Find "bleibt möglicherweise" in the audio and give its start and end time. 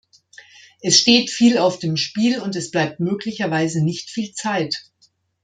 2.71-3.83